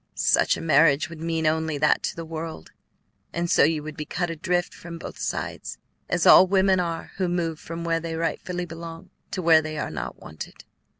[0.15, 2.71] "Such a marriage would mean only that to the world;
[3.31, 5.77] and so you would be cut adrift from both sides,
[6.09, 9.91] as all women are who move from where they rightfully belong to where they are
[9.91, 10.63] not wanted."